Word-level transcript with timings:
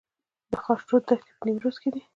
د 0.51 0.53
خاشرود 0.63 1.03
دښتې 1.07 1.33
په 1.37 1.43
نیمروز 1.47 1.75
کې 1.81 1.89
دي 1.93 2.01